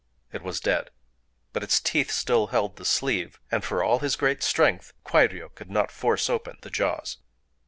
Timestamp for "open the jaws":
6.27-7.17